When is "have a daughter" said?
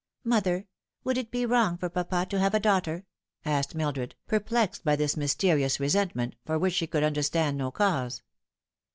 2.39-3.05